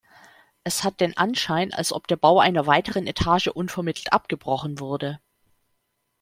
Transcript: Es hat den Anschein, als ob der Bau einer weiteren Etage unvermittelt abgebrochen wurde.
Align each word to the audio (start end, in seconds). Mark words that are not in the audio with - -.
Es 0.63 0.83
hat 0.83 0.99
den 0.99 1.15
Anschein, 1.15 1.71
als 1.71 1.93
ob 1.93 2.07
der 2.07 2.15
Bau 2.15 2.39
einer 2.39 2.65
weiteren 2.65 3.05
Etage 3.05 3.45
unvermittelt 3.49 4.11
abgebrochen 4.11 4.79
wurde. 4.79 5.19